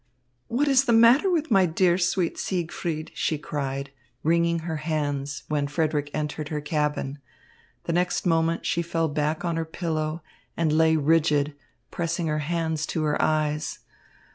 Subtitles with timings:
[0.47, 3.91] "What is the matter with my dear, sweet Siegfried?" she cried,
[4.23, 7.19] wringing her hands, when Frederick entered her cabin.
[7.83, 10.23] The next moment she fell back on her pillow
[10.57, 11.53] and lay rigid,
[11.91, 13.77] pressing her hands to her eyes.